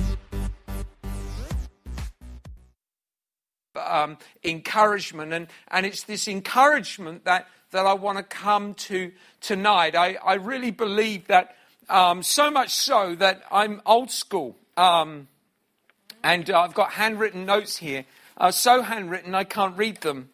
[3.77, 9.95] um, encouragement, and, and it's this encouragement that, that I want to come to tonight.
[9.95, 11.55] I, I really believe that
[11.89, 14.57] um, so much so that I'm old school.
[14.77, 15.29] Um,
[16.25, 18.05] and uh, I've got handwritten notes here.
[18.37, 20.31] Uh, so handwritten, I can't read them.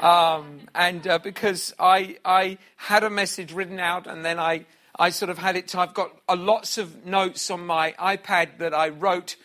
[0.00, 4.66] Um, and uh, because I, I had a message written out and then I,
[4.98, 8.74] I sort of had it, to, I've got lots of notes on my iPad that
[8.74, 9.36] I wrote,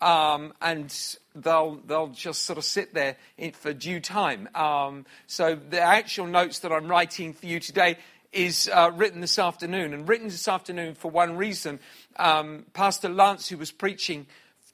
[0.00, 0.94] um, and
[1.34, 4.48] they'll, they'll just sort of sit there in, for due time.
[4.54, 7.98] Um, so the actual notes that I'm writing for you today
[8.32, 11.80] is uh, written this afternoon, and written this afternoon for one reason.
[12.16, 14.26] Um, Pastor Lance, who was preaching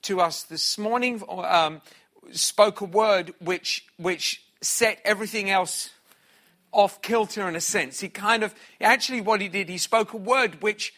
[0.02, 1.80] to us this morning, um,
[2.32, 5.90] spoke a word which which set everything else
[6.72, 8.00] off kilter in a sense.
[8.00, 10.92] He kind of actually what he did, he spoke a word which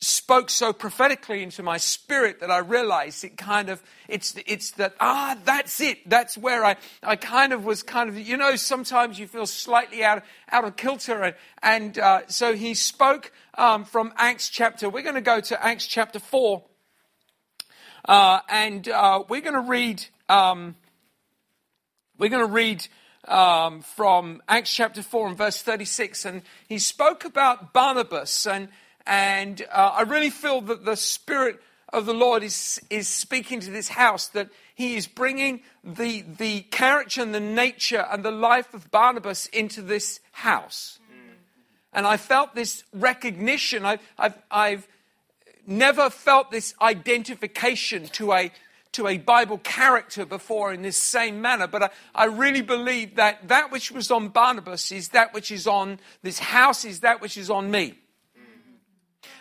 [0.00, 4.94] spoke so prophetically into my spirit that I realized it kind of it's it's that
[5.00, 6.08] ah that's it.
[6.08, 10.04] That's where I I kind of was kind of you know sometimes you feel slightly
[10.04, 11.22] out out of kilter.
[11.22, 15.64] And and uh, so he spoke um, from Acts chapter we're going to go to
[15.64, 16.64] Acts chapter four.
[18.04, 20.76] Uh, and uh, we're going to read um,
[22.18, 22.86] we're going to read
[23.26, 28.68] um, from Acts chapter 4 and verse 36 and he spoke about Barnabas and
[29.08, 31.60] and uh, I really feel that the Spirit
[31.94, 36.60] of the Lord is, is speaking to this house, that He is bringing the, the
[36.60, 40.98] character and the nature and the life of Barnabas into this house.
[41.90, 43.86] And I felt this recognition.
[43.86, 44.88] I've, I've, I've
[45.66, 48.52] never felt this identification to a,
[48.92, 53.48] to a Bible character before in this same manner, but I, I, really believe that
[53.48, 57.38] that which was on Barnabas is that which is on this house, is that which
[57.38, 57.94] is on me.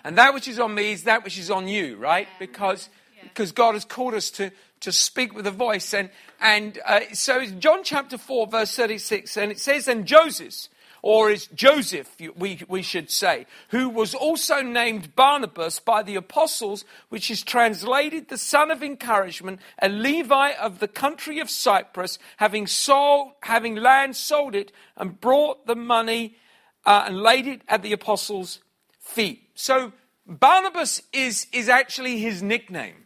[0.07, 2.29] And that which is on me is that which is on you, right?
[2.40, 2.88] Because,
[3.23, 5.94] because God has called us to, to speak with a voice.
[5.94, 10.69] And, and uh, so John chapter 4, verse 36, and it says, And Joseph,
[11.01, 16.85] or is Joseph, we, we should say, who was also named Barnabas by the apostles,
[17.09, 22.66] which is translated the son of encouragement, a Levi of the country of Cyprus, having
[22.66, 26.38] sold, having land, sold it, and brought the money
[26.85, 28.62] uh, and laid it at the apostles'
[29.01, 29.46] feet.
[29.57, 29.91] So
[30.28, 33.06] Barnabas is, is actually his nickname.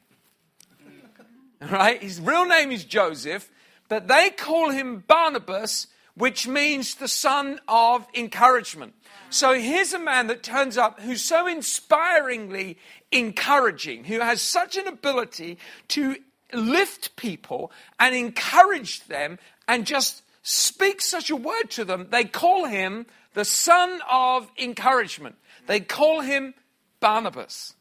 [1.62, 2.02] Right?
[2.02, 3.50] His real name is Joseph,
[3.88, 8.96] but they call him Barnabas, which means the son of encouragement.
[9.30, 12.78] So here's a man that turns up who's so inspiringly
[13.14, 15.58] encouraging, who has such an ability
[15.90, 16.18] to
[16.52, 19.40] lift people and encourage them
[19.70, 22.08] and just speak such a word to them.
[22.10, 25.36] They call him the son of encouragement.
[25.68, 26.54] They call him
[27.00, 27.76] Barnabas.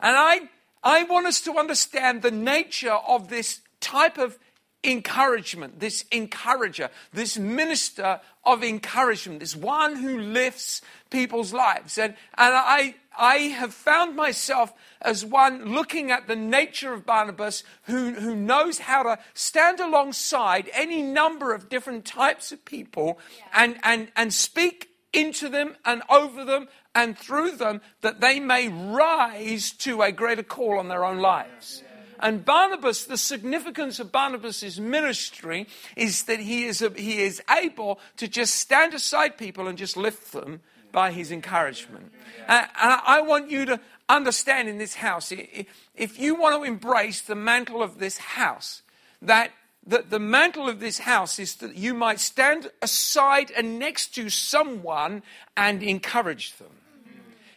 [0.00, 0.48] And I,
[0.82, 4.38] I want us to understand the nature of this type of
[4.84, 10.80] encouragement, this encourager, this minister of encouragement, this one who lifts
[11.10, 11.98] people's lives.
[11.98, 14.72] And, and I, I have found myself
[15.02, 20.70] as one looking at the nature of Barnabas who, who knows how to stand alongside
[20.72, 23.44] any number of different types of people yeah.
[23.54, 28.68] and, and, and speak into them and over them and through them that they may
[28.68, 31.82] rise to a greater call on their own lives.
[32.18, 35.66] And Barnabas, the significance of Barnabas' ministry
[35.96, 39.96] is that he is, a, he is able to just stand aside people and just
[39.96, 40.60] lift them
[40.92, 42.10] by his encouragement.
[42.48, 47.34] And I want you to understand in this house, if you want to embrace the
[47.34, 48.80] mantle of this house,
[49.20, 49.50] that
[49.86, 54.28] that the mantle of this house is that you might stand aside and next to
[54.28, 55.22] someone
[55.56, 56.70] and encourage them.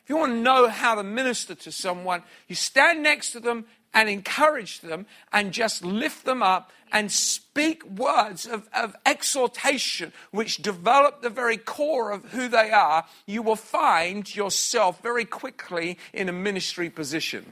[0.03, 3.65] If you want to know how to minister to someone, you stand next to them
[3.93, 10.57] and encourage them and just lift them up and speak words of, of exhortation which
[10.57, 16.29] develop the very core of who they are, you will find yourself very quickly in
[16.29, 17.45] a ministry position.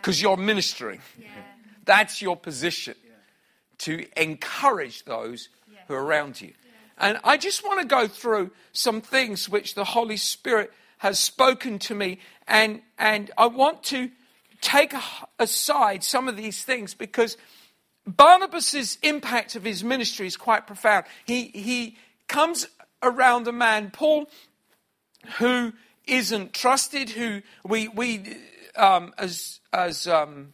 [0.00, 0.30] Because wow.
[0.30, 0.30] yeah.
[0.36, 1.00] you're ministering.
[1.18, 1.28] Yeah.
[1.84, 2.94] That's your position
[3.78, 5.48] to encourage those
[5.88, 6.52] who are around you.
[6.98, 11.80] And I just want to go through some things which the Holy Spirit has spoken
[11.80, 14.10] to me, and, and I want to
[14.60, 14.94] take
[15.40, 17.36] aside some of these things because
[18.06, 21.06] Barnabas' impact of his ministry is quite profound.
[21.24, 21.96] He, he
[22.28, 22.68] comes
[23.02, 24.30] around a man, Paul,
[25.38, 25.72] who
[26.06, 28.36] isn't trusted, who we, we
[28.76, 30.52] um, as, as um,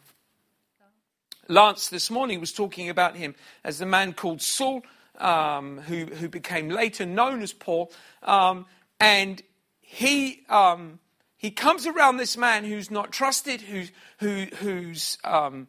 [1.49, 4.83] Lance this morning was talking about him as the man called Saul,
[5.17, 7.91] um, who, who became later known as Paul.
[8.21, 8.67] Um,
[8.99, 9.41] and
[9.81, 10.99] he, um,
[11.35, 13.85] he comes around this man who's not trusted, who,
[14.19, 15.67] who, who's, um,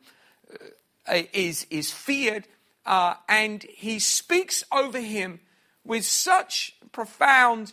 [1.08, 2.46] uh, is, is feared,
[2.84, 5.40] uh, and he speaks over him
[5.82, 7.72] with such profound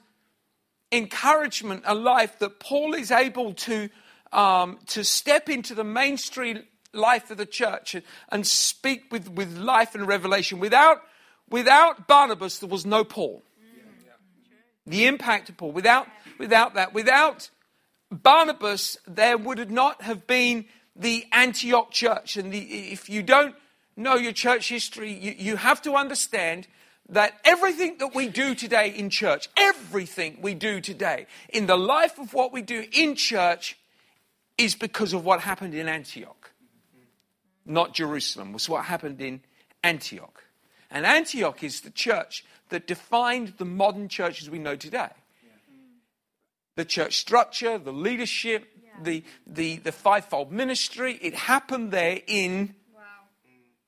[0.94, 3.90] encouragement a life that Paul is able to,
[4.32, 6.64] um, to step into the mainstream
[6.94, 10.60] life of the church and, and speak with, with life and revelation.
[10.60, 11.02] Without,
[11.50, 13.44] without Barnabas, there was no Paul.
[14.86, 15.72] The impact of Paul.
[15.72, 16.08] Without,
[16.38, 17.50] without that, without
[18.10, 22.38] Barnabas, there would not have been the Antioch church.
[22.38, 23.56] And the, if you don't
[23.96, 26.68] know your church history, you, you have to understand
[27.10, 32.20] that everything that we do today in church, everything we do today in the life
[32.20, 33.78] of what we do in church
[34.58, 36.37] is because of what happened in Antioch.
[37.68, 39.42] Not Jerusalem, was what happened in
[39.84, 40.44] Antioch.
[40.90, 45.10] And Antioch is the church that defined the modern church as we know today.
[46.76, 48.66] The church structure, the leadership,
[49.04, 52.76] the, the, the fivefold ministry, it happened there in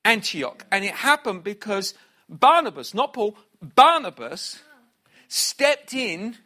[0.04, 0.66] Antioch.
[0.70, 1.94] And it happened because
[2.28, 4.60] Barnabas, not Paul, Barnabas
[5.28, 6.36] stepped in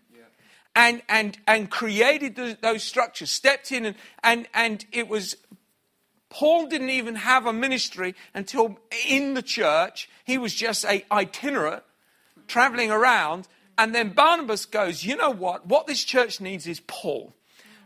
[0.76, 5.36] and, and, and created the, those structures, stepped in, and, and, and it was
[6.34, 8.76] Paul didn't even have a ministry until
[9.08, 10.08] in the church.
[10.24, 11.84] He was just a itinerant
[12.48, 13.46] traveling around.
[13.78, 15.66] And then Barnabas goes, you know what?
[15.68, 17.34] What this church needs is Paul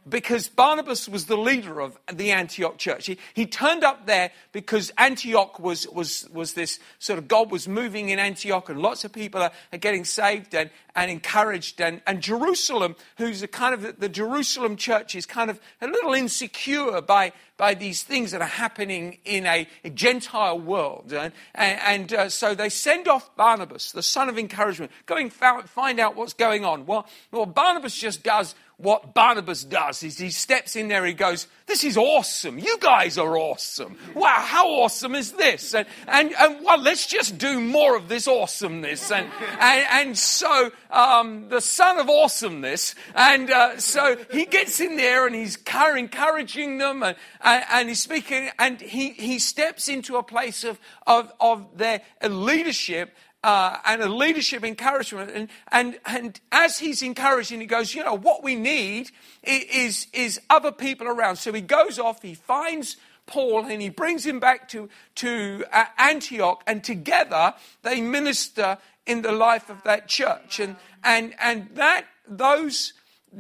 [0.08, 3.06] because Barnabas was the leader of the Antioch church.
[3.06, 7.68] He, he turned up there because Antioch was, was, was this sort of God was
[7.68, 11.80] moving in Antioch and lots of people are, are getting saved and, and encouraged.
[11.80, 15.86] And, and Jerusalem, who's a kind of the, the Jerusalem church, is kind of a
[15.86, 21.12] little insecure by, by these things that are happening in a, a Gentile world.
[21.12, 26.00] And, and, and uh, so they send off Barnabas, the son of encouragement, going find
[26.00, 26.86] out what's going on.
[26.86, 31.48] Well, well Barnabas just does what Barnabas does is he steps in there, he goes,
[31.66, 32.60] This is awesome.
[32.60, 33.98] You guys are awesome.
[34.14, 35.74] Wow, how awesome is this?
[35.74, 39.10] And, and, and well, let's just do more of this awesomeness.
[39.10, 39.28] And,
[39.58, 45.26] and, and so um, the son of awesomeness, and uh, so he gets in there
[45.26, 45.58] and he's
[45.96, 50.78] encouraging them and, and, and he's speaking, and he, he steps into a place of,
[51.04, 53.12] of, of their leadership
[53.48, 55.30] uh, and a leadership encouragement.
[55.34, 59.10] And, and, and as he's encouraging, he goes, you know, what we need
[59.42, 61.36] is, is other people around.
[61.36, 65.86] So he goes off, he finds Paul, and he brings him back to, to uh,
[65.96, 70.60] Antioch, and together they minister in the life of that church.
[70.60, 72.92] And, and, and that, those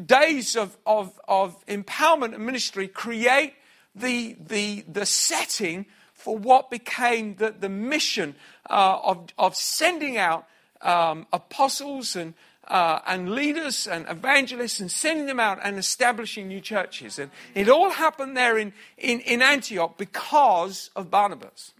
[0.06, 3.52] days of, of, of empowerment and ministry create
[3.94, 5.84] the, the, the setting
[6.18, 8.34] for what became the, the mission
[8.68, 10.46] uh, of, of sending out
[10.82, 12.34] um, apostles and,
[12.66, 17.20] uh, and leaders and evangelists and sending them out and establishing new churches.
[17.20, 21.72] And it all happened there in, in, in Antioch because of Barnabas.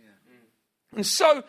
[0.94, 1.42] And so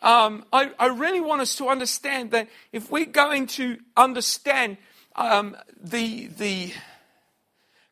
[0.00, 4.76] um, I, I, really want us to understand that if we're going to understand
[5.16, 6.72] um, the, the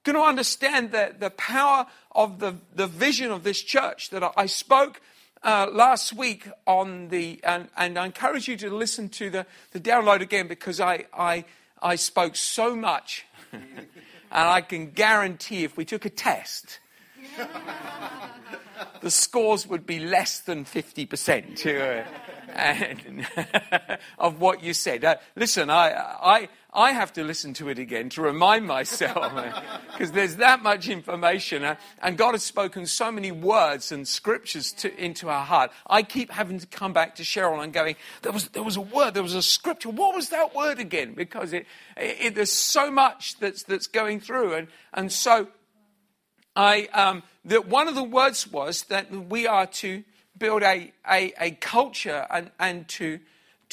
[0.05, 4.47] going to understand the, the power of the, the vision of this church that I
[4.47, 5.01] spoke
[5.43, 9.81] uh, last week on the, and, and, I encourage you to listen to the, the
[9.81, 11.45] download again because I, I,
[11.83, 13.27] I spoke so much.
[13.53, 16.79] and I can guarantee if we took a test,
[19.01, 21.59] the scores would be less than 50%
[24.19, 25.05] of what you said.
[25.05, 29.33] Uh, listen, I, I, I have to listen to it again to remind myself
[29.93, 34.73] because there's that much information uh, and God has spoken so many words and scriptures
[34.73, 35.71] to, into our heart.
[35.87, 38.81] I keep having to come back to Cheryl and going, there was, there was a
[38.81, 39.91] word, there was a scripture.
[39.91, 41.15] What was that word again?
[41.15, 41.67] Because it,
[41.97, 44.55] it, there's so much that's, that's going through.
[44.55, 45.47] And, and so
[46.57, 50.03] I, um, that one of the words was that we are to
[50.37, 53.21] build a, a, a culture and, and to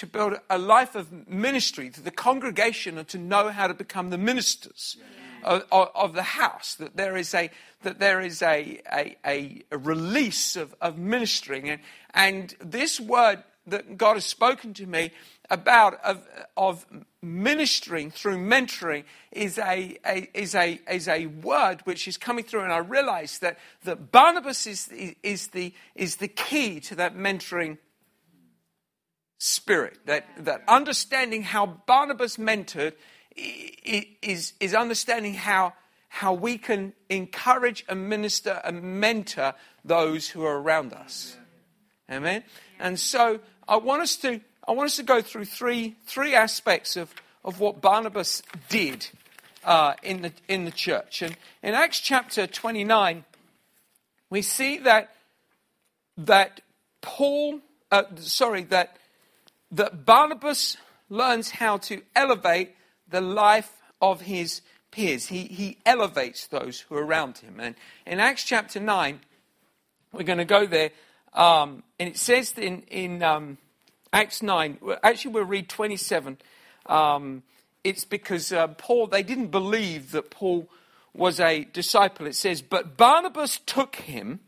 [0.01, 4.09] to build a life of ministry to the congregation and to know how to become
[4.09, 4.97] the ministers
[5.43, 6.73] of, of, of, the house.
[6.73, 7.51] That there is a
[7.83, 11.69] that there is a, a, a release of, of ministering.
[11.69, 11.81] And,
[12.15, 15.11] and this word that God has spoken to me
[15.51, 16.27] about of,
[16.57, 16.83] of
[17.21, 22.63] ministering through mentoring is a, a, is, a, is a word which is coming through.
[22.63, 24.89] And I realize that, that Barnabas is,
[25.21, 27.77] is, the, is the key to that mentoring
[29.43, 32.93] spirit, that, that understanding how Barnabas mentored
[33.35, 35.73] is, is understanding how,
[36.09, 41.35] how we can encourage and minister and mentor those who are around us.
[42.11, 42.43] Amen.
[42.79, 46.95] And so I want us to I want us to go through three three aspects
[46.95, 47.11] of,
[47.43, 49.07] of what Barnabas did
[49.63, 51.23] uh, in the in the church.
[51.23, 53.23] And in Acts chapter 29,
[54.29, 55.15] we see that
[56.17, 56.61] that
[57.01, 58.97] Paul, uh, sorry, that
[59.71, 60.77] that Barnabas
[61.09, 62.75] learns how to elevate
[63.07, 64.61] the life of his
[64.91, 65.27] peers.
[65.27, 67.59] He he elevates those who are around him.
[67.59, 67.75] And
[68.05, 69.19] in Acts chapter 9,
[70.11, 70.91] we're going to go there,
[71.33, 73.57] um, and it says in in um,
[74.13, 74.79] Acts 9.
[75.03, 76.37] Actually, we'll read 27.
[76.87, 77.43] Um,
[77.83, 80.69] it's because uh, Paul, they didn't believe that Paul
[81.13, 82.27] was a disciple.
[82.27, 84.39] It says, But Barnabas took him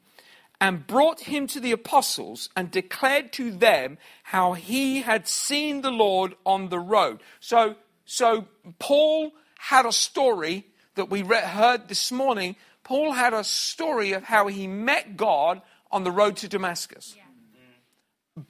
[0.60, 5.92] and brought him to the apostles and declared to them how he had seen the
[5.92, 7.22] Lord on the road.
[7.40, 8.48] So, so
[8.80, 12.56] Paul had a story that we read, heard this morning.
[12.84, 17.14] Paul had a story of how he met God on the road to Damascus.
[17.16, 17.24] Yeah.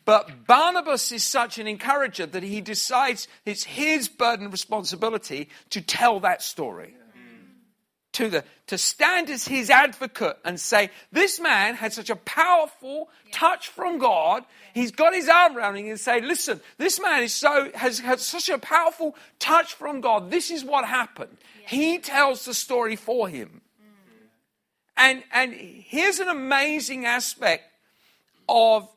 [0.05, 5.81] But Barnabas is such an encourager that he decides it's his burden and responsibility to
[5.81, 6.95] tell that story.
[8.13, 13.09] To, the, to stand as his advocate and say, This man had such a powerful
[13.31, 14.43] touch from God.
[14.75, 18.19] He's got his arm around him and say, Listen, this man is so, has had
[18.19, 20.29] such a powerful touch from God.
[20.29, 21.35] This is what happened.
[21.65, 23.61] He tells the story for him.
[23.81, 24.27] Mm.
[24.95, 27.63] And, and here's an amazing aspect
[28.47, 28.87] of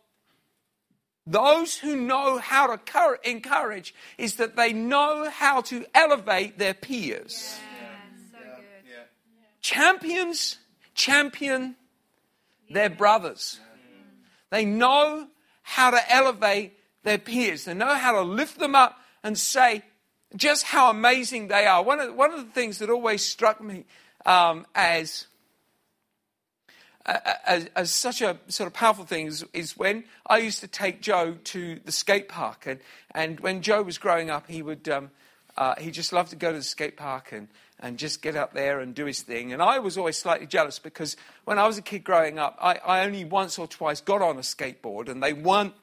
[1.27, 7.59] those who know how to encourage is that they know how to elevate their peers.
[7.59, 7.76] Yeah.
[9.67, 10.59] Champions
[10.95, 11.75] champion
[12.71, 13.59] their brothers.
[14.51, 15.27] They know
[15.63, 17.65] how to elevate their peers.
[17.65, 19.83] They know how to lift them up and say
[20.37, 21.83] just how amazing they are.
[21.83, 23.87] One of, one of the things that always struck me
[24.25, 25.27] um, as
[27.05, 31.03] as, as, such a sort of powerful thing is, is, when I used to take
[31.03, 32.67] Joe to the skate park.
[32.67, 32.79] And,
[33.15, 35.11] and when Joe was growing up, he would um,
[35.57, 37.49] uh, he just loved to go to the skate park and,
[37.81, 39.53] and just get up there and do his thing.
[39.53, 42.77] And I was always slightly jealous because when I was a kid growing up, I,
[42.85, 45.75] I only once or twice got on a skateboard, and they weren't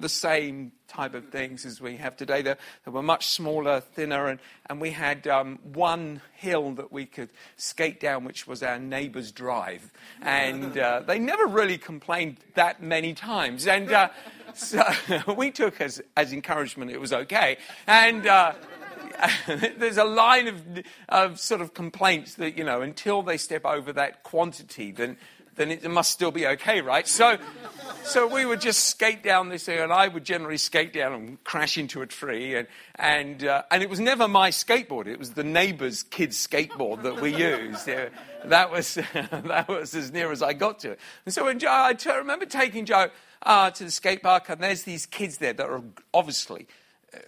[0.00, 2.42] the same type of things as we have today.
[2.42, 2.54] They,
[2.84, 7.30] they were much smaller, thinner, and, and we had um, one hill that we could
[7.56, 9.90] skate down, which was our neighbour's drive.
[10.22, 13.66] And uh, they never really complained that many times.
[13.66, 14.08] And uh,
[14.54, 14.82] so
[15.36, 17.58] we took as, as encouragement it was okay.
[17.86, 18.52] And uh,
[19.78, 20.62] there's a line of,
[21.08, 25.16] of sort of complaints that, you know, until they step over that quantity, then
[25.56, 27.08] then it must still be okay, right?
[27.08, 27.38] So,
[28.04, 31.44] so we would just skate down this thing, and I would generally skate down and
[31.44, 32.54] crash into a tree.
[32.54, 37.02] And, and, uh, and it was never my skateboard, it was the neighbor's kid's skateboard
[37.02, 37.88] that we used.
[37.88, 38.10] Yeah,
[38.44, 41.00] that, was, that was as near as I got to it.
[41.24, 43.08] And so when Joe, I t- remember taking Joe
[43.42, 45.82] uh, to the skate park, and there's these kids there that are
[46.12, 46.66] obviously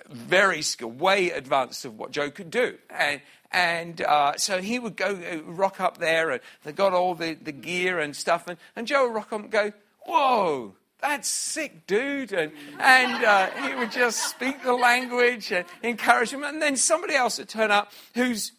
[0.08, 2.78] very skilled, way advanced of what Joe could do.
[2.90, 7.14] And, and uh, so he would go uh, rock up there, and they got all
[7.14, 8.46] the, the gear and stuff.
[8.46, 9.72] And, and Joe would rock up and go,
[10.06, 12.32] Whoa, that's sick, dude.
[12.32, 16.42] And, and uh, he would just speak the language and encourage him.
[16.42, 18.52] And then somebody else would turn up who's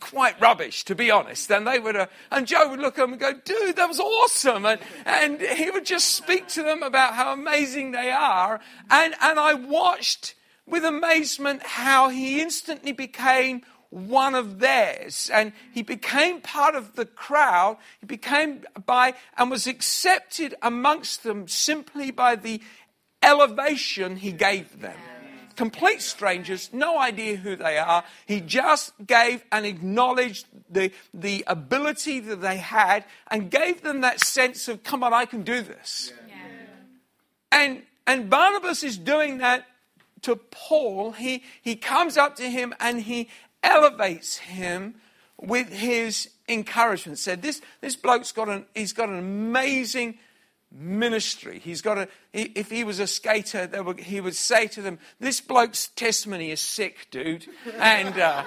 [0.00, 1.50] quite rubbish, to be honest.
[1.50, 4.00] And they would, uh, and Joe would look at him and go, dude, that was
[4.00, 4.64] awesome.
[4.64, 8.60] And, and he would just speak to them about how amazing they are.
[8.90, 10.34] And, and I watched
[10.68, 15.30] with amazement how he instantly became one of theirs.
[15.32, 17.78] And he became part of the crowd.
[18.00, 22.60] He became by and was accepted amongst them simply by the
[23.22, 24.96] elevation he gave them.
[25.56, 28.04] Complete strangers, no idea who they are.
[28.26, 34.20] He just gave and acknowledged the, the ability that they had and gave them that
[34.20, 36.12] sense of, come on, I can do this.
[37.50, 39.66] And, and Barnabas is doing that
[40.22, 41.12] to Paul.
[41.12, 43.28] He, he comes up to him and he
[43.62, 44.94] elevates him
[45.40, 47.18] with his encouragement.
[47.18, 50.18] Said this this bloke's got an he's got an amazing
[50.72, 51.60] ministry.
[51.62, 55.40] He's got a if he was a skater, would, he would say to them, "This
[55.40, 57.46] bloke's testimony is sick, dude."
[57.78, 58.44] And uh,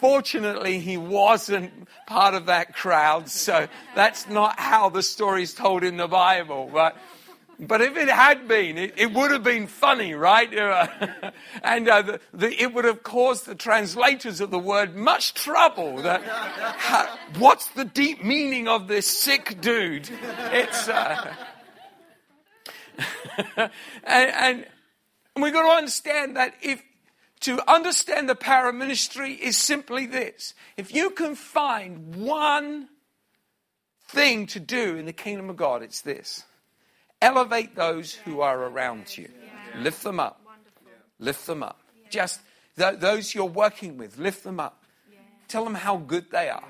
[0.00, 5.96] fortunately, he wasn't part of that crowd, so that's not how the story's told in
[5.96, 6.70] the Bible.
[6.72, 6.96] But
[7.60, 10.52] but if it had been, it, it would have been funny, right?
[11.62, 15.96] and uh, the, the, it would have caused the translators of the word much trouble.
[15.96, 16.20] The,
[17.38, 20.08] what's the deep meaning of this sick dude?
[20.52, 20.88] It's.
[20.88, 21.34] Uh,
[23.56, 23.70] and,
[24.04, 24.66] and
[25.36, 26.82] we've got to understand that if
[27.40, 30.54] to understand the power of ministry is simply this.
[30.76, 32.88] If you can find one
[34.08, 36.44] thing to do in the kingdom of God, it's this
[37.20, 39.28] elevate those who are around you,
[39.76, 40.40] lift them up,
[41.18, 41.80] lift them up.
[42.10, 42.40] Just
[42.76, 44.82] th- those you're working with, lift them up.
[45.48, 46.68] Tell them how good they are.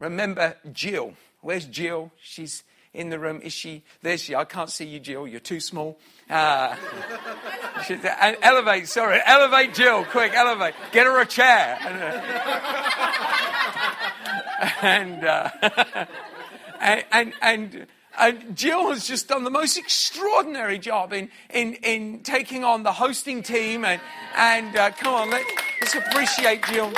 [0.00, 1.14] Remember Jill.
[1.40, 2.10] Where's Jill?
[2.20, 3.40] She's in the room.
[3.42, 3.84] Is she?
[4.02, 4.34] There she.
[4.34, 5.26] I can't see you, Jill.
[5.28, 5.98] You're too small.
[6.28, 6.74] Uh,
[8.42, 8.88] elevate.
[8.88, 10.04] Sorry, elevate Jill.
[10.06, 10.74] Quick, elevate.
[10.90, 11.78] Get her a chair.
[14.82, 15.50] And uh,
[16.80, 17.86] and, and and.
[18.18, 22.92] And Jill has just done the most extraordinary job in, in, in taking on the
[22.92, 23.84] hosting team.
[23.84, 24.00] And,
[24.36, 25.44] and uh, come on, let,
[25.80, 26.92] let's appreciate Jill.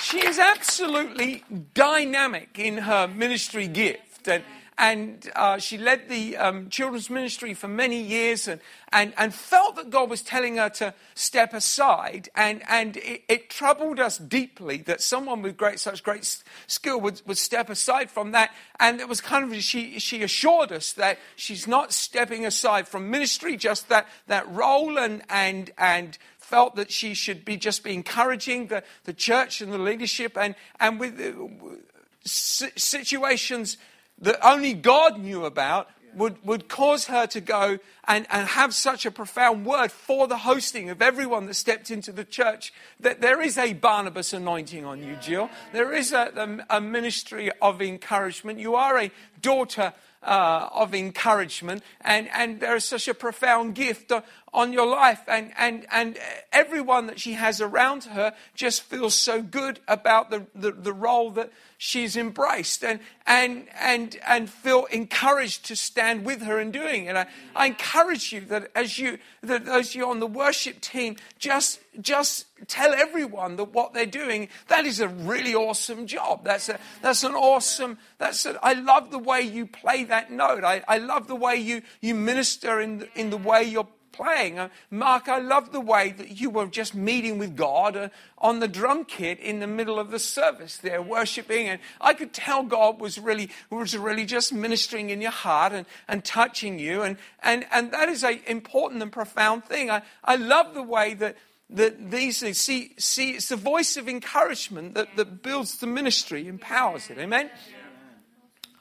[0.00, 1.44] She is absolutely
[1.74, 4.28] dynamic in her ministry gift.
[4.28, 4.44] And,
[4.78, 8.60] and uh, she led the um, children's ministry for many years and,
[8.92, 12.28] and, and felt that God was telling her to step aside.
[12.36, 17.20] And, and it, it troubled us deeply that someone with great, such great skill would,
[17.26, 18.50] would step aside from that.
[18.78, 23.10] And it was kind of, she, she assured us that she's not stepping aside from
[23.10, 27.94] ministry, just that, that role and, and, and felt that she should be just be
[27.94, 33.76] encouraging the, the church and the leadership and, and with uh, situations
[34.20, 39.06] that only God knew about would, would cause her to go and, and have such
[39.06, 43.40] a profound word for the hosting of everyone that stepped into the church that there
[43.40, 45.48] is a Barnabas anointing on you, Jill.
[45.72, 48.58] There is a, a, a ministry of encouragement.
[48.58, 49.10] You are a
[49.40, 54.12] daughter uh, of encouragement, and, and there is such a profound gift
[54.52, 55.20] on your life.
[55.26, 56.18] And, and, and
[56.52, 61.30] everyone that she has around her just feels so good about the, the, the role
[61.32, 67.06] that she's embraced and, and, and, and feel encouraged to stand with her in doing
[67.06, 67.14] it.
[67.14, 71.80] I, I encourage you that as you, that those you on the worship team, just,
[72.00, 76.42] just tell everyone that what they're doing, that is a really awesome job.
[76.42, 80.64] That's, a, that's an awesome, that's a, I love the way you play that note.
[80.64, 83.86] I, I love the way you, you minister in the, in the way you're
[84.18, 84.58] playing.
[84.58, 88.58] Uh, Mark, I love the way that you were just meeting with God uh, on
[88.58, 91.68] the drum kit in the middle of the service there, worshiping.
[91.68, 95.86] And I could tell God was really, was really just ministering in your heart and,
[96.08, 97.02] and touching you.
[97.02, 99.90] And, and, and that is an important and profound thing.
[99.90, 101.36] I, I love the way that,
[101.70, 106.48] that these things, see, see, it's the voice of encouragement that, that builds the ministry,
[106.48, 107.18] empowers it.
[107.18, 107.50] Amen?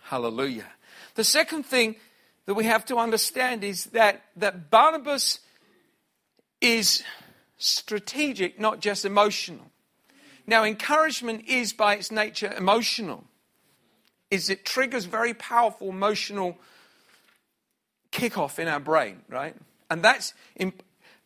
[0.04, 0.66] Hallelujah.
[1.16, 1.96] The second thing
[2.48, 5.40] that we have to understand is that, that Barnabas
[6.62, 7.04] is
[7.58, 9.70] strategic, not just emotional.
[10.48, 13.26] Now, encouragement is by its nature emotional.
[14.32, 16.58] Is it triggers very powerful emotional
[18.14, 19.56] kickoff in our brain, right?
[19.90, 20.84] And that's imp-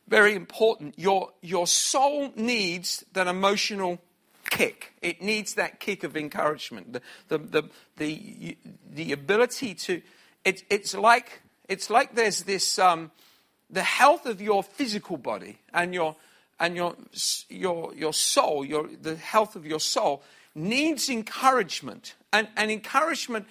[0.07, 0.97] very important.
[0.97, 4.01] Your, your soul needs that emotional
[4.49, 4.93] kick.
[5.03, 7.63] It needs that kick of encouragement, the, the, the,
[7.97, 8.57] the,
[8.91, 10.01] the ability to,
[10.45, 13.11] it, it's like it's like there's this um,
[13.69, 16.15] the health of your physical body and your
[16.59, 16.95] and your
[17.49, 20.23] your your soul, your the health of your soul
[20.53, 23.47] needs encouragement, and, and encouragement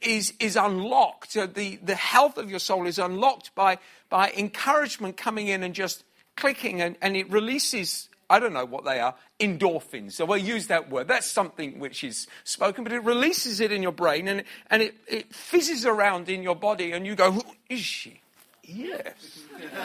[0.00, 1.34] is is unlocked.
[1.34, 6.04] The the health of your soul is unlocked by by encouragement coming in and just
[6.36, 10.12] clicking, and, and it releases I don't know what they are, endorphins.
[10.12, 11.08] So we'll use that word.
[11.08, 14.96] That's something which is spoken, but it releases it in your brain and, and it,
[15.06, 18.20] it fizzes around in your body, and you go, Who is she?
[18.62, 19.40] Yes.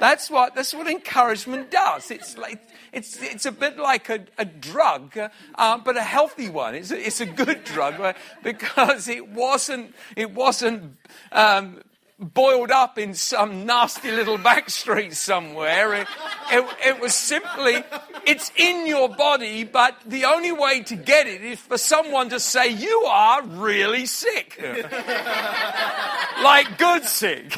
[0.00, 2.10] that's what that's what encouragement does.
[2.10, 2.62] It's like
[2.92, 5.18] it's it's a bit like a, a drug,
[5.54, 6.74] uh, but a healthy one.
[6.74, 10.96] It's a, it's a good drug because it wasn't it wasn't
[11.32, 11.80] um,
[12.18, 15.94] boiled up in some nasty little back street somewhere.
[15.94, 16.08] It,
[16.50, 17.82] it, it, was simply,
[18.26, 22.40] it's in your body, but the only way to get it is for someone to
[22.40, 24.60] say, You are really sick.
[26.42, 27.56] like good sick.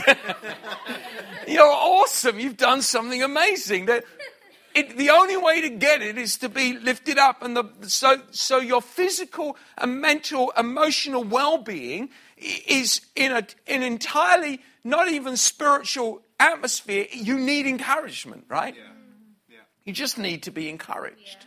[1.49, 2.39] You're awesome.
[2.39, 3.89] You've done something amazing.
[4.73, 8.23] It, the only way to get it is to be lifted up, and the, so
[8.31, 12.11] so your physical and mental, emotional well-being
[12.41, 18.75] is in a, an entirely not even spiritual atmosphere, you need encouragement, right?
[18.75, 18.83] Yeah.
[19.49, 19.57] Yeah.
[19.85, 21.39] You just need to be encouraged.
[21.41, 21.47] Yeah.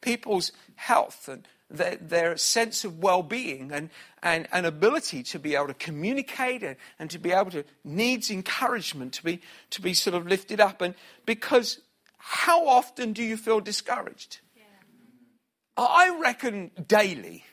[0.00, 3.90] People's health and their, their sense of well being and,
[4.22, 8.30] and, and ability to be able to communicate and, and to be able to needs
[8.30, 9.40] encouragement to be,
[9.70, 10.80] to be sort of lifted up.
[10.80, 10.94] And
[11.26, 11.80] because
[12.18, 14.38] how often do you feel discouraged?
[15.76, 17.44] I reckon daily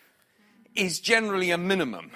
[0.78, 2.12] is generally a minimum.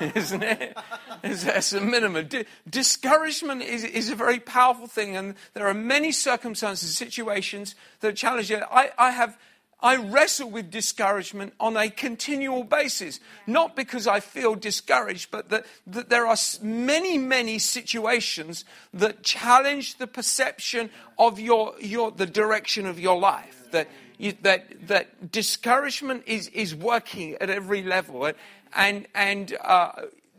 [0.14, 0.76] Isn't it?
[1.22, 2.26] It's, it's a minimum.
[2.26, 8.16] Di- discouragement is, is a very powerful thing, and there are many circumstances, situations that
[8.16, 8.66] challenge challenging.
[8.70, 9.38] I, I have.
[9.80, 13.20] I wrestle with discouragement on a continual basis.
[13.46, 19.98] Not because I feel discouraged, but that, that there are many, many situations that challenge
[19.98, 23.62] the perception of your, your, the direction of your life.
[23.72, 28.30] That you, that, that discouragement is, is working at every level.
[28.74, 29.92] And, and uh,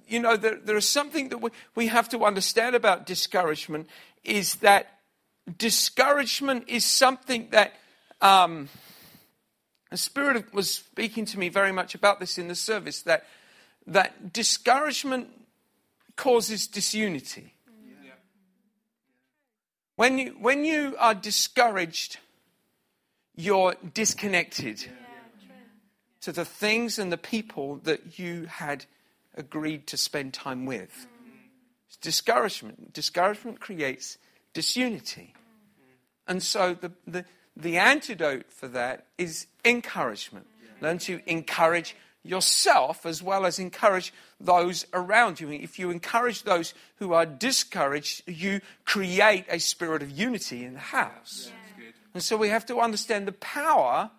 [0.08, 3.88] you know, there, there is something that we, we have to understand about discouragement
[4.24, 5.00] is that
[5.58, 7.74] discouragement is something that
[8.22, 8.70] um,
[9.92, 13.26] the Spirit was speaking to me very much about this in the service that,
[13.88, 15.30] that discouragement
[16.16, 17.54] causes disunity.
[19.96, 22.18] When you, when you are discouraged,
[23.36, 24.86] you're disconnected
[26.21, 28.86] to the things and the people that you had
[29.36, 31.08] agreed to spend time with.
[31.88, 32.93] It's discouragement.
[32.93, 34.17] Discouragement creates
[34.54, 35.34] disunity.
[36.28, 40.48] And so the, the, the antidote for that is encouragement.
[40.82, 45.52] Learn to encourage yourself as well as encourage those around you.
[45.52, 50.80] If you encourage those who are discouraged, you create a spirit of unity in the
[50.80, 51.52] house.
[51.52, 51.64] Yeah.
[52.15, 54.10] And so we have to understand the power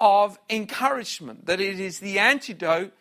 [0.00, 2.94] of encouragement, that it is the antidote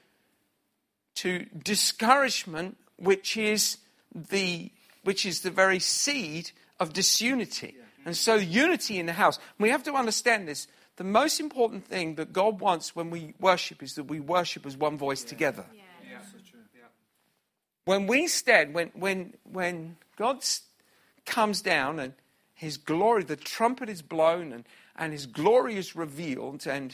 [1.15, 3.77] to discouragement, which is
[4.13, 4.71] the,
[5.05, 6.51] which is the very seed
[6.82, 7.77] of disunity.
[8.05, 9.39] And so, unity in the house.
[9.58, 10.67] We have to understand this.
[10.97, 14.75] The most important thing that God wants when we worship is that we worship as
[14.75, 15.65] one voice together.
[15.73, 15.82] Yeah.
[16.10, 16.19] Yeah.
[17.86, 20.43] When we stand, when, when, when God
[21.25, 22.13] comes down and
[22.60, 24.65] his glory, the trumpet is blown and,
[24.98, 26.67] and his glory is revealed.
[26.67, 26.93] And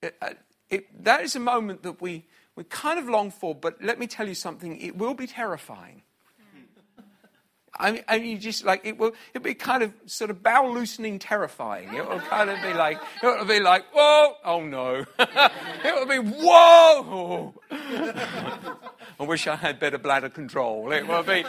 [0.00, 0.34] it, uh,
[0.68, 4.06] it, that is a moment that we, we kind of long for, but let me
[4.06, 6.02] tell you something, it will be terrifying.
[7.76, 11.18] I mean, mean, just like it will, it'll be kind of sort of bowel loosening,
[11.18, 11.92] terrifying.
[11.92, 15.04] It will kind of be like, it will be like, whoa, oh no.
[15.18, 17.54] it will be, whoa.
[19.20, 20.90] I wish I had better bladder control.
[20.92, 21.44] It would be,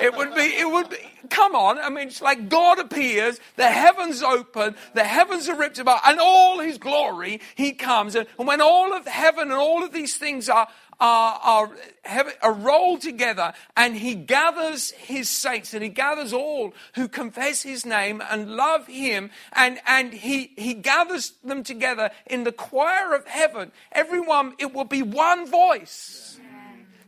[0.00, 0.96] it would be, it would be,
[1.28, 1.76] come on.
[1.76, 6.20] I mean, it's like God appears, the heavens open, the heavens are ripped apart, and
[6.20, 8.14] all his glory, he comes.
[8.14, 10.68] And when all of heaven and all of these things are,
[11.00, 11.70] are, are,
[12.04, 17.84] have, rolled together and he gathers his saints and he gathers all who confess his
[17.84, 23.26] name and love him and, and he, he gathers them together in the choir of
[23.26, 23.72] heaven.
[23.90, 26.35] Everyone, it will be one voice.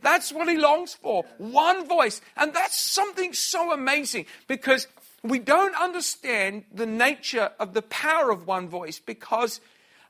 [0.01, 1.25] That's what he longs for.
[1.37, 2.21] One voice.
[2.37, 4.87] And that's something so amazing because
[5.23, 9.59] we don't understand the nature of the power of one voice because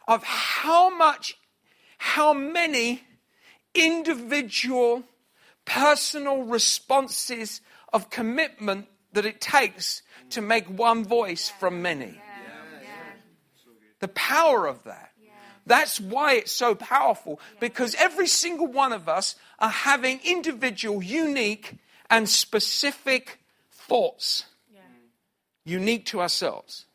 [0.08, 1.38] of how much,
[1.97, 3.04] how many
[3.73, 5.04] individual,
[5.65, 7.62] personal responses
[7.93, 12.19] of commitment that it takes to make one voice from many.
[13.99, 15.12] The power of that.
[15.65, 21.76] That's why it's so powerful because every single one of us are having individual, unique,
[22.10, 23.39] and specific
[23.72, 24.45] thoughts,
[25.65, 26.86] unique to ourselves.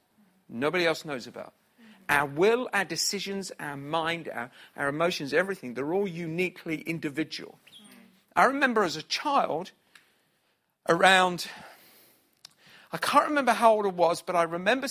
[0.48, 1.52] Nobody else knows about.
[1.80, 1.92] Mm-hmm.
[2.08, 7.58] Our will, our decisions, our mind, our, our emotions, everything, they're all uniquely individual.
[7.66, 7.98] Mm-hmm.
[8.36, 9.70] I remember as a child,
[10.88, 11.46] around,
[12.92, 14.88] I can't remember how old I was, but I remember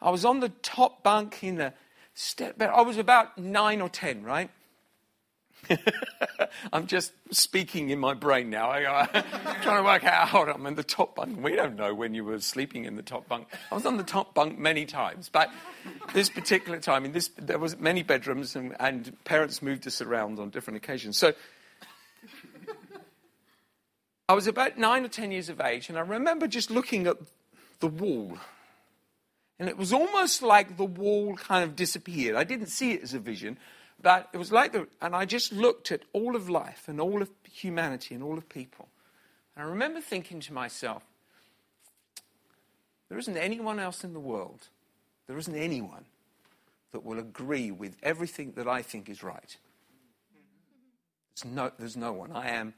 [0.00, 1.72] I was on the top bunk in the
[2.14, 4.50] step, I was about nine or ten, right?
[6.72, 8.70] I'm just speaking in my brain now.
[8.70, 9.24] I, am
[9.62, 11.42] trying to work out how I'm in the top bunk.
[11.42, 13.48] We don't know when you were sleeping in the top bunk.
[13.70, 15.50] I was on the top bunk many times, but
[16.14, 20.38] this particular time, in this, there was many bedrooms, and, and parents moved us around
[20.38, 21.16] on different occasions.
[21.16, 21.34] So
[24.28, 27.16] I was about nine or ten years of age, and I remember just looking at
[27.80, 28.38] the wall.
[29.58, 32.36] And it was almost like the wall kind of disappeared.
[32.36, 33.56] I didn't see it as a vision,
[34.00, 37.22] but it was like the, and I just looked at all of life and all
[37.22, 38.88] of humanity and all of people.
[39.54, 41.02] And I remember thinking to myself,
[43.08, 44.68] there isn't anyone else in the world,
[45.26, 46.04] there isn't anyone
[46.92, 49.56] that will agree with everything that I think is right.
[51.34, 52.32] There's no, there's no one.
[52.32, 52.74] I am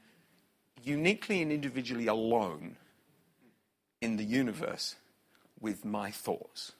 [0.83, 2.75] uniquely and individually alone
[4.01, 4.95] in the universe
[5.59, 6.73] with my thoughts.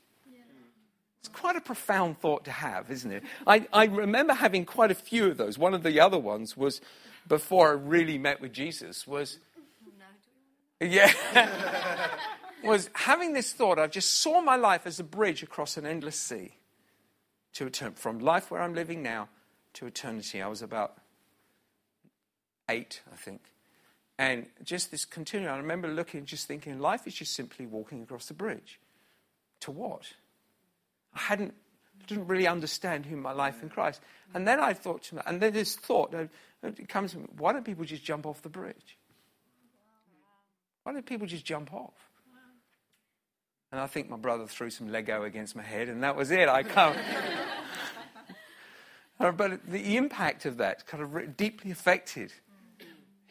[1.19, 3.23] It's quite a profound thought to have, isn't it?
[3.45, 5.57] I, I remember having quite a few of those.
[5.57, 6.81] One of the other ones was
[7.27, 9.37] before I really met with Jesus was
[10.81, 11.11] yeah
[12.63, 16.15] was having this thought I just saw my life as a bridge across an endless
[16.15, 16.53] sea
[17.53, 19.27] to from life where I'm living now
[19.73, 20.41] to eternity.
[20.41, 20.97] I was about
[22.69, 23.41] eight, I think.
[24.17, 28.25] And just this continuing, I remember looking, just thinking, life is just simply walking across
[28.25, 28.79] the bridge.
[29.61, 30.13] To what?
[31.13, 31.53] I hadn't,
[32.07, 34.01] didn't really understand who my life in Christ.
[34.33, 36.25] And then I thought to me, and then this thought, uh,
[36.63, 38.97] it comes to me, why don't people just jump off the bridge?
[40.83, 41.93] Why don't people just jump off?
[43.71, 46.49] And I think my brother threw some Lego against my head, and that was it.
[46.49, 46.97] I can't.
[49.37, 52.33] but the impact of that kind of deeply affected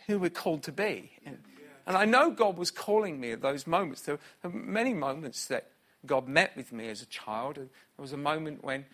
[0.07, 1.11] who we're called to be.
[1.27, 1.39] And,
[1.87, 4.03] and I know God was calling me at those moments.
[4.03, 5.67] There were many moments that
[6.07, 7.59] God met with me as a child.
[7.59, 8.87] And there was a moment when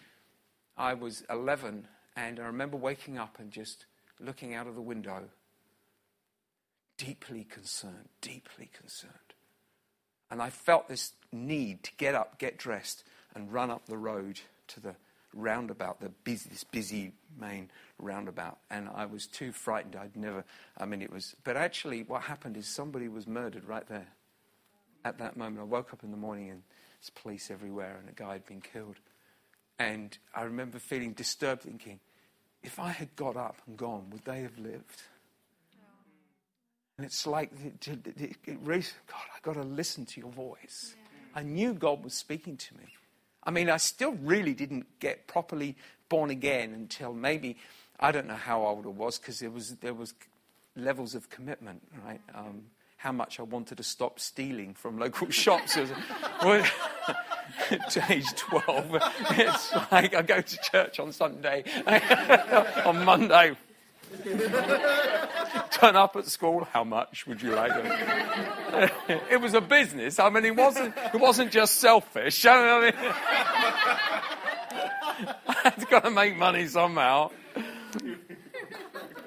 [0.77, 1.87] I was 11,
[2.17, 3.87] and I remember waking up and just
[4.21, 5.25] looking out of the window,
[6.97, 9.13] deeply concerned, deeply concerned.
[10.31, 14.41] And I felt this need to get up, get dressed, and run up the road
[14.69, 14.95] to the
[15.35, 18.59] roundabout, the busy, this busy main roundabout.
[18.71, 19.97] And I was too frightened.
[19.97, 20.45] I'd never,
[20.79, 24.07] I mean, it was, but actually, what happened is somebody was murdered right there
[25.05, 25.61] at that moment.
[25.61, 26.63] I woke up in the morning and
[27.05, 28.97] there's police everywhere, and a guy had been killed.
[29.79, 32.01] And I remember feeling disturbed, thinking,
[32.63, 35.03] if I had got up and gone, would they have lived?
[36.97, 38.85] And it's like, it, it, it, it God,
[39.35, 40.95] I got to listen to your voice.
[40.97, 41.41] Yeah.
[41.41, 42.85] I knew God was speaking to me.
[43.43, 45.77] I mean, I still really didn't get properly
[46.09, 47.57] born again until maybe,
[48.01, 50.15] I don't know how old I was, because there was, there was
[50.77, 52.21] levels of commitment, right?
[52.35, 52.63] Um,
[53.05, 55.75] how much I wanted to stop stealing from local shops.
[57.91, 58.99] to age 12,
[59.33, 61.65] it's like I go to church on Sunday,
[62.85, 63.55] on Monday,
[65.73, 66.69] Turn up at school.
[66.73, 67.73] How much would you like?
[67.75, 69.23] It?
[69.33, 70.21] it was a business.
[70.21, 70.95] I mean, it wasn't.
[71.13, 72.47] It wasn't just selfish.
[72.47, 72.93] I mean,
[75.49, 77.33] I had got to make money somehow.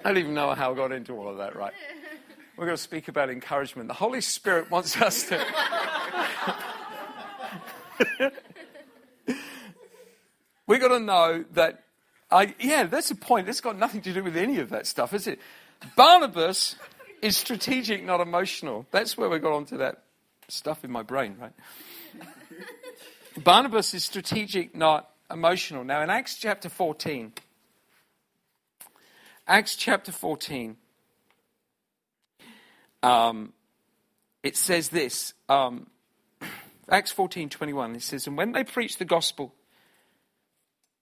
[0.05, 1.53] I don't even know how I got into all of that.
[1.57, 1.73] Right?
[2.57, 3.87] We're going to speak about encouragement.
[3.87, 5.39] The Holy Spirit wants us to.
[10.65, 11.83] We've got to know that
[12.31, 13.45] I, yeah, that's the point.
[13.45, 15.39] That's got nothing to do with any of that stuff, is it?
[15.95, 16.75] Barnabas
[17.21, 18.87] is strategic, not emotional.
[18.89, 20.01] That's where we got onto that
[20.47, 21.53] stuff in my brain, right?
[23.43, 25.83] Barnabas is strategic, not emotional.
[25.83, 27.33] Now, in Acts chapter 14,
[29.47, 30.75] Acts chapter 14,
[33.07, 33.53] um,
[34.43, 35.33] it says this.
[35.49, 35.87] Um,
[36.89, 39.53] Acts 14, 21, it says, And when they preached the gospel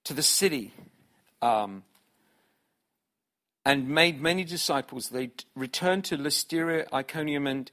[0.06, 0.74] to the city,
[1.42, 1.84] um,
[3.66, 5.10] and made many disciples.
[5.10, 7.72] They returned to Lystra, Iconium, and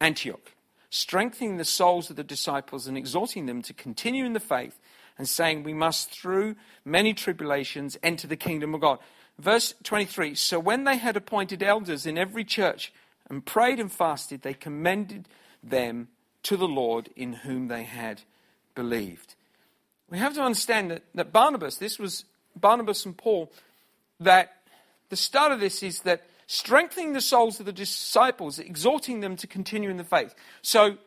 [0.00, 0.52] Antioch,
[0.90, 4.78] strengthening the souls of the disciples and exhorting them to continue in the faith
[5.16, 8.98] and saying, We must, through many tribulations, enter the kingdom of God.
[9.38, 12.92] Verse 23 So when they had appointed elders in every church
[13.32, 15.26] and prayed and fasted, they commended
[15.62, 16.08] them
[16.42, 18.20] to the Lord in whom they had
[18.74, 19.36] believed.
[20.10, 23.50] We have to understand that, that Barnabas, this was Barnabas and Paul
[24.20, 24.58] that
[25.08, 29.46] the start of this is that strengthening the souls of the disciples, exhorting them to
[29.46, 30.34] continue in the faith.
[30.60, 30.98] So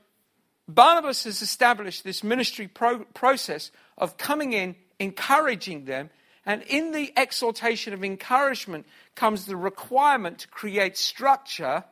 [0.67, 6.09] Barnabas has established this ministry pro- process of coming in, encouraging them,
[6.43, 11.83] and in the exhortation of encouragement comes the requirement to create structure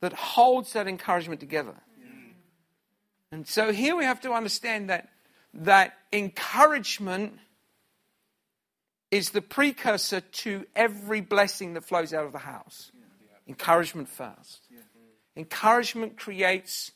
[0.00, 1.74] that holds that encouragement together.
[3.32, 5.08] And so here we have to understand that
[5.52, 7.38] that encouragement
[9.10, 12.90] is the precursor to every blessing that flows out of the house.
[13.48, 14.60] Encouragement first.
[15.36, 16.92] Encouragement creates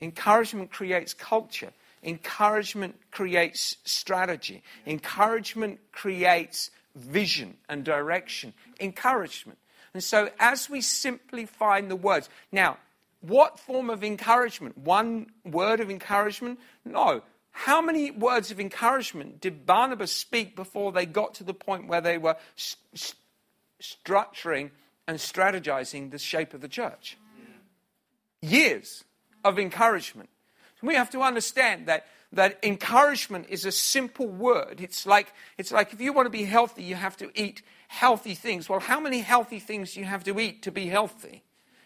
[0.00, 1.72] encouragement creates culture.
[2.02, 4.62] Encouragement creates strategy.
[4.86, 8.52] Encouragement creates vision and direction.
[8.78, 9.58] Encouragement.
[9.94, 12.28] And so as we simply find the words.
[12.50, 12.78] Now,
[13.20, 14.76] what form of encouragement?
[14.76, 16.58] One word of encouragement?
[16.84, 17.22] No.
[17.52, 22.00] How many words of encouragement did Barnabas speak before they got to the point where
[22.00, 23.14] they were st-
[23.80, 24.70] structuring
[25.06, 27.16] and strategizing the shape of the church?
[28.42, 29.04] Years
[29.44, 30.28] of encouragement.
[30.82, 34.80] We have to understand that, that encouragement is a simple word.
[34.80, 38.34] It's like, it's like if you want to be healthy, you have to eat healthy
[38.34, 38.68] things.
[38.68, 41.42] Well, how many healthy things do you have to eat to be healthy?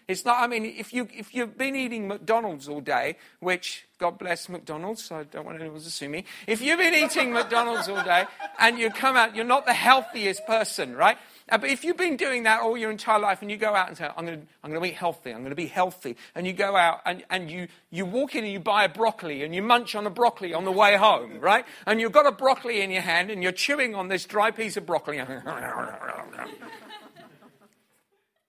[0.08, 4.18] It's not, I mean, if, you, if you've been eating McDonald's all day, which, God
[4.18, 6.24] bless McDonald's, I don't want anyone to sue me.
[6.46, 8.24] If you've been eating McDonald's all day
[8.58, 11.18] and you come out, you're not the healthiest person, right?
[11.48, 13.88] Uh, but if you've been doing that all your entire life and you go out
[13.88, 16.16] and say, I'm going to, I'm going to eat healthy, I'm going to be healthy,
[16.34, 19.42] and you go out and, and you, you walk in and you buy a broccoli
[19.42, 21.64] and you munch on a broccoli on the way home, right?
[21.86, 24.76] And you've got a broccoli in your hand and you're chewing on this dry piece
[24.76, 25.20] of broccoli.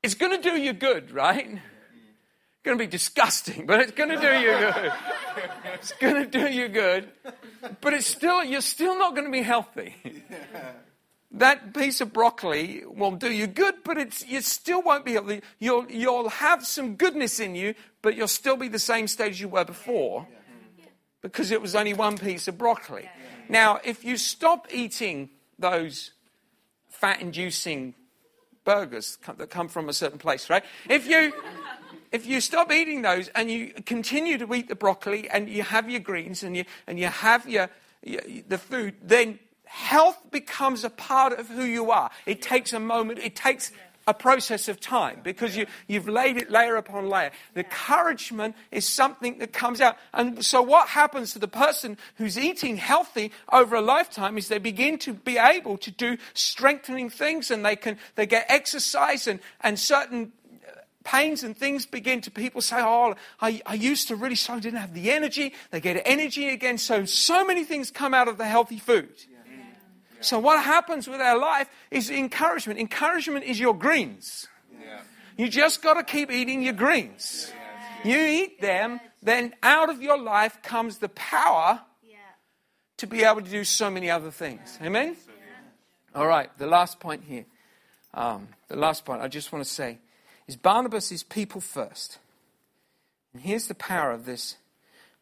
[0.02, 1.46] It's going to do you good, right?
[1.46, 4.94] It's going to be disgusting, but it's going to do you good.
[5.74, 7.10] It's going to do you good,
[7.82, 9.96] but it's still you're still not going to be healthy.
[11.32, 15.42] That piece of broccoli will do you good, but it's you still won't be healthy.
[15.60, 19.48] You'll you'll have some goodness in you, but you'll still be the same stage you
[19.48, 20.28] were before,
[21.22, 23.08] because it was only one piece of broccoli.
[23.48, 26.12] Now, if you stop eating those
[26.90, 27.94] fat-inducing
[28.64, 30.64] burgers that come from a certain place, right?
[30.90, 31.32] If you
[32.12, 35.92] if you stop eating those and you continue to eat the broccoli and you have
[35.92, 37.70] your greens and you and you have your,
[38.04, 39.38] your the food, then
[39.70, 42.10] health becomes a part of who you are.
[42.26, 43.20] It takes a moment.
[43.20, 43.72] It takes
[44.08, 47.30] a process of time because you, you've laid it layer upon layer.
[47.54, 49.98] The encouragement is something that comes out.
[50.12, 54.58] And so, what happens to the person who's eating healthy over a lifetime is they
[54.58, 59.40] begin to be able to do strengthening things and they can they get exercise and,
[59.62, 60.32] and certain
[60.68, 60.72] uh,
[61.04, 64.60] pains and things begin to people say, Oh, I, I used to really so I
[64.60, 65.54] didn't have the energy.
[65.70, 66.80] They get energy again.
[66.80, 69.14] So, so many things come out of the healthy food.
[70.22, 72.80] So what happens with our life is encouragement.
[72.80, 74.48] Encouragement is your greens.
[75.38, 77.52] You just got to keep eating your greens.
[78.04, 81.82] You eat them, then out of your life comes the power
[82.98, 84.78] to be able to do so many other things.
[84.82, 85.16] Amen?
[86.14, 87.46] All right, the last point here.
[88.14, 90.00] Um, the last point I just want to say
[90.48, 92.18] is Barnabas is people first.
[93.34, 94.58] And here's the power of this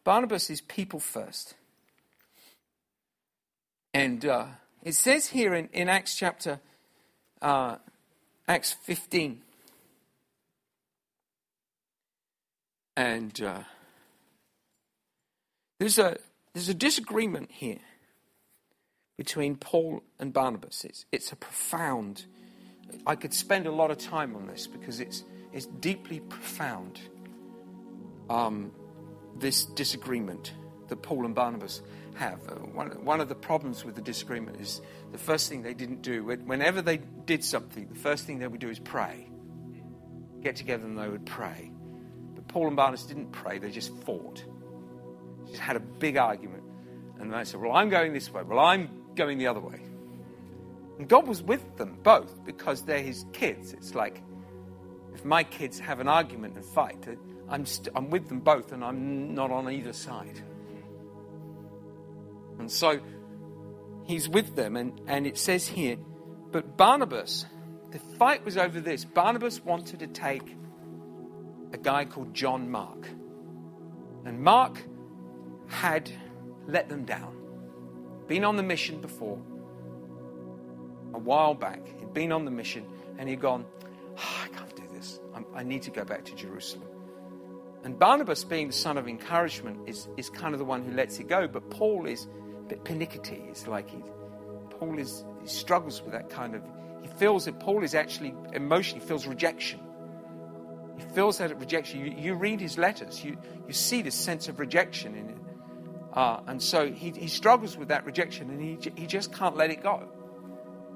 [0.02, 1.54] Barnabas is people first.
[3.94, 4.46] And uh,
[4.88, 6.60] it says here in, in Acts chapter,
[7.42, 7.76] uh,
[8.48, 9.42] Acts 15,
[12.96, 13.58] and uh,
[15.78, 16.16] there's, a,
[16.54, 17.80] there's a disagreement here
[19.18, 20.84] between Paul and Barnabas.
[20.84, 22.24] It's, it's a profound,
[23.06, 25.22] I could spend a lot of time on this because it's,
[25.52, 26.98] it's deeply profound,
[28.30, 28.72] um,
[29.38, 30.54] this disagreement
[30.88, 31.82] that Paul and Barnabas
[32.18, 32.40] have.
[32.48, 34.80] Uh, one, one of the problems with the disagreement is
[35.12, 38.60] the first thing they didn't do, whenever they did something, the first thing they would
[38.60, 39.28] do is pray.
[40.42, 41.70] Get together and they would pray.
[42.34, 44.44] But Paul and Barnabas didn't pray, they just fought.
[45.46, 46.64] Just had a big argument.
[47.18, 48.42] And they said, Well, I'm going this way.
[48.42, 49.80] Well, I'm going the other way.
[50.98, 53.72] And God was with them both because they're his kids.
[53.72, 54.22] It's like
[55.14, 57.06] if my kids have an argument and fight,
[57.48, 60.40] I'm, st- I'm with them both and I'm not on either side.
[62.58, 63.00] And so
[64.04, 65.96] he's with them, and, and it says here,
[66.50, 67.46] but Barnabas,
[67.90, 69.04] the fight was over this.
[69.04, 70.56] Barnabas wanted to take
[71.72, 73.08] a guy called John Mark.
[74.24, 74.82] And Mark
[75.68, 76.10] had
[76.66, 77.36] let them down.
[78.26, 79.38] Been on the mission before,
[81.14, 81.86] a while back.
[81.98, 82.86] He'd been on the mission,
[83.18, 83.64] and he'd gone,
[84.16, 85.20] oh, I can't do this.
[85.34, 86.88] I'm, I need to go back to Jerusalem.
[87.84, 91.20] And Barnabas, being the son of encouragement, is, is kind of the one who lets
[91.20, 91.46] it go.
[91.46, 92.26] But Paul is
[92.68, 93.42] bit pernickety.
[93.48, 94.02] It's like he,
[94.70, 96.62] Paul is, he struggles with that kind of,
[97.02, 99.80] he feels that Paul is actually emotionally feels rejection.
[100.98, 102.00] He feels that rejection.
[102.00, 105.36] You, you read his letters, you, you see this sense of rejection in it.
[106.12, 109.70] Uh, and so he, he struggles with that rejection and he, he just can't let
[109.70, 110.08] it go.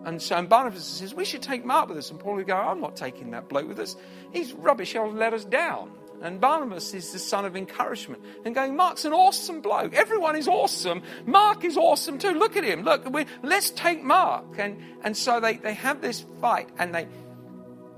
[0.05, 2.11] And so and Barnabas says, We should take Mark with us.
[2.11, 3.97] And Paul would go, I'm not taking that bloke with us.
[4.33, 4.93] He's rubbish.
[4.93, 5.93] He'll let us down.
[6.23, 8.23] And Barnabas is the son of encouragement.
[8.45, 9.93] And going, Mark's an awesome bloke.
[9.93, 11.03] Everyone is awesome.
[11.27, 12.33] Mark is awesome too.
[12.33, 12.83] Look at him.
[12.83, 13.07] Look,
[13.43, 14.59] let's take Mark.
[14.59, 17.09] And, and so they, they have this fight and they,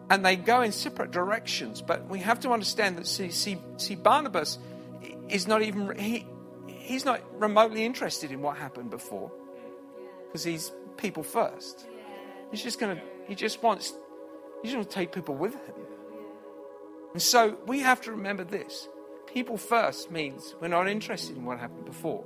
[0.09, 1.83] and they go in separate directions.
[1.83, 4.59] But we have to understand that, see, see, see Barnabas
[5.29, 6.27] is not even, he,
[6.67, 9.31] he's not remotely interested in what happened before
[10.27, 11.87] because he's people first.
[12.51, 13.93] He's just going to, he just wants,
[14.63, 15.75] he's just wants to take people with him.
[17.15, 18.89] And so we have to remember this
[19.27, 22.23] people first means we're not interested in what happened before.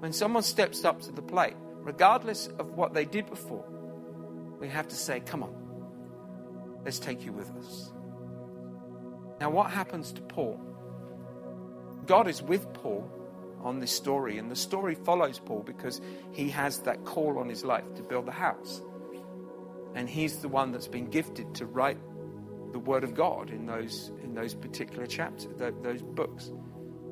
[0.00, 3.64] When someone steps up to the plate, regardless of what they did before,
[4.60, 5.54] we have to say, Come on,
[6.84, 7.92] let's take you with us.
[9.40, 10.60] Now, what happens to Paul?
[12.06, 13.10] God is with Paul
[13.62, 16.00] on this story, and the story follows Paul because
[16.32, 18.80] he has that call on his life to build the house.
[19.94, 21.98] And he's the one that's been gifted to write
[22.72, 25.48] the Word of God in those in those particular chapters,
[25.82, 26.50] those books.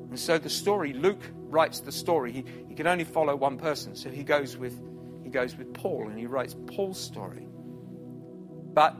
[0.09, 2.31] And so the story, Luke writes the story.
[2.31, 4.79] He, he can only follow one person, so he goes with
[5.23, 7.47] he goes with Paul and he writes Paul's story.
[8.73, 8.95] But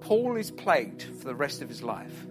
[0.00, 2.26] Paul is plagued for the rest of his life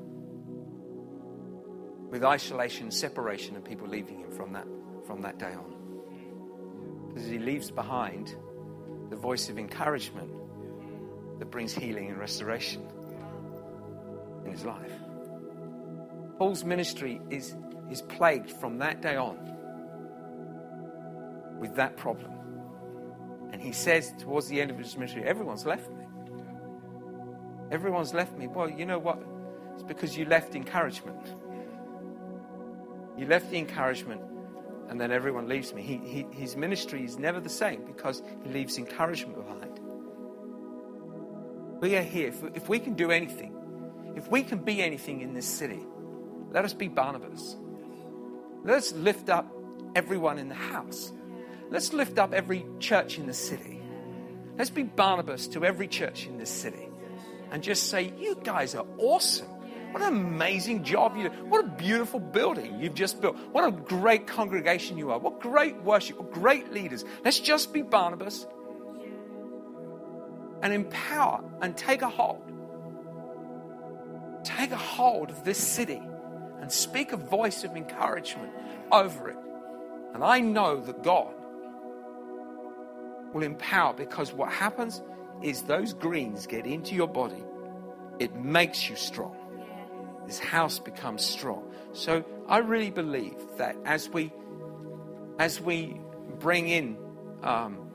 [2.09, 4.67] with isolation, separation, and people leaving him from that,
[5.05, 7.09] from that day on.
[7.09, 8.35] Because he leaves behind
[9.09, 10.31] the voice of encouragement
[11.39, 12.87] that brings healing and restoration
[14.45, 14.91] in his life.
[16.37, 17.55] Paul's ministry is,
[17.89, 19.37] is plagued from that day on
[21.59, 22.31] with that problem.
[23.51, 26.05] And he says towards the end of his ministry, Everyone's left me.
[27.71, 28.47] Everyone's left me.
[28.47, 29.19] Well, you know what?
[29.73, 31.35] It's because you left encouragement.
[33.17, 34.21] You left the encouragement,
[34.89, 35.81] and then everyone leaves me.
[35.81, 39.37] He, he, his ministry is never the same because he leaves encouragement.
[41.81, 42.33] We are here.
[42.53, 43.53] If, we can do anything,
[44.15, 45.79] if we can be anything in this city,
[46.51, 47.57] let us be Barnabas.
[48.63, 49.45] Let's lift up
[49.95, 51.11] everyone in the house.
[51.69, 53.81] Let's lift up every church in the city.
[54.57, 56.87] Let's be Barnabas to every church in this city
[57.51, 59.47] and just say, You guys are awesome.
[59.91, 61.35] What an amazing job you do.
[61.45, 63.37] What a beautiful building you've just built.
[63.51, 65.19] What a great congregation you are.
[65.19, 66.17] What great worship.
[66.19, 67.05] What great leaders.
[67.23, 68.45] Let's just be Barnabas
[70.65, 72.41] and empower and take a hold.
[74.43, 76.01] Take a hold of this city
[76.59, 78.51] and speak a voice of encouragement
[78.91, 79.37] over it.
[80.15, 81.35] And I know that God
[83.31, 85.03] will empower because what happens
[85.43, 87.43] is those greens get into your body,
[88.17, 89.35] it makes you strong.
[90.25, 91.71] This house becomes strong.
[91.93, 94.33] So I really believe that as we
[95.37, 96.01] as we
[96.39, 96.97] bring in
[97.43, 97.87] um,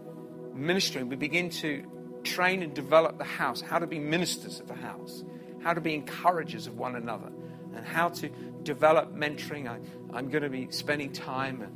[0.54, 1.84] ministry, we begin to
[2.22, 5.24] train and develop the house, how to be ministers of the house,
[5.62, 7.30] how to be encouragers of one another,
[7.74, 8.28] and how to
[8.62, 9.68] develop mentoring.
[9.68, 9.78] I,
[10.12, 11.66] I'm going to be spending time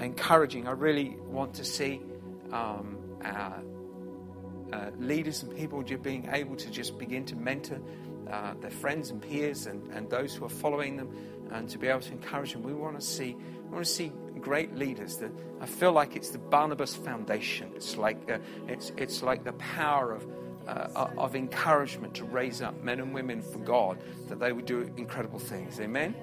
[0.00, 0.66] encouraging.
[0.68, 2.00] I really want to see
[2.52, 3.62] um, our
[4.72, 7.78] uh, leaders and people just being able to just begin to mentor
[8.30, 11.10] uh, their friends and peers and, and those who are following them
[11.50, 12.62] and to be able to encourage them.
[12.62, 14.12] We want to see, we want to see
[14.42, 15.16] great leaders.
[15.16, 17.70] That I feel like it's the Barnabas Foundation.
[17.74, 18.38] It's like uh,
[18.68, 20.26] it's it's like the power of.
[20.62, 24.88] Uh, of encouragement to raise up men and women for God, that they would do
[24.96, 25.80] incredible things.
[25.80, 26.14] Amen.